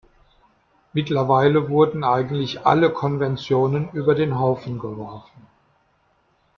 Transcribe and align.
Mittlerweile 0.93 1.69
wurden 1.69 2.03
eigentlich 2.03 2.65
alle 2.65 2.91
Konventionen 2.91 3.91
über 3.91 4.15
den 4.15 4.39
Haufen 4.39 4.79
geworfen. 4.79 5.45